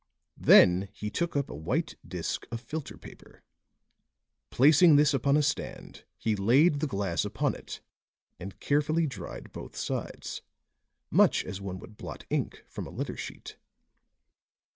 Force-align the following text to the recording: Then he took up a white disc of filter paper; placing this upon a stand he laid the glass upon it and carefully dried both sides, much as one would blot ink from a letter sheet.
Then 0.41 0.89
he 0.93 1.11
took 1.11 1.35
up 1.35 1.47
a 1.51 1.55
white 1.55 1.93
disc 2.03 2.47
of 2.51 2.59
filter 2.59 2.97
paper; 2.97 3.43
placing 4.49 4.95
this 4.95 5.13
upon 5.13 5.37
a 5.37 5.43
stand 5.43 6.05
he 6.17 6.35
laid 6.35 6.79
the 6.79 6.87
glass 6.87 7.23
upon 7.23 7.53
it 7.53 7.81
and 8.39 8.59
carefully 8.59 9.05
dried 9.05 9.51
both 9.51 9.75
sides, 9.75 10.41
much 11.11 11.45
as 11.45 11.61
one 11.61 11.77
would 11.77 11.97
blot 11.97 12.25
ink 12.31 12.63
from 12.67 12.87
a 12.87 12.89
letter 12.89 13.15
sheet. 13.15 13.57